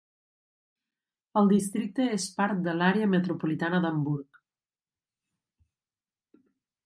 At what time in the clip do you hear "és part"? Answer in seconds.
2.13-2.63